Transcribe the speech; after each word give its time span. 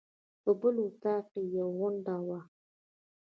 په 0.43 0.51
بل 0.59 0.75
اطاق 0.87 1.23
کې 1.33 1.41
یې 1.53 1.63
غونډه 1.77 2.15
وه. 2.27 2.39